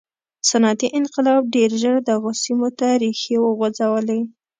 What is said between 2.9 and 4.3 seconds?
ریښې وغځولې.